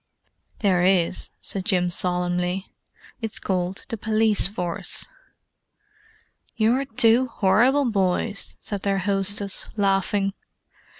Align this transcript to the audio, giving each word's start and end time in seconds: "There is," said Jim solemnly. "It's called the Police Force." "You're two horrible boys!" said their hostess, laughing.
"There 0.61 0.83
is," 0.83 1.29
said 1.41 1.63
Jim 1.65 1.91
solemnly. 1.91 2.73
"It's 3.21 3.37
called 3.37 3.85
the 3.89 3.97
Police 3.97 4.47
Force." 4.47 5.07
"You're 6.55 6.85
two 6.85 7.27
horrible 7.27 7.85
boys!" 7.85 8.55
said 8.59 8.81
their 8.81 8.97
hostess, 8.97 9.69
laughing. 9.77 10.33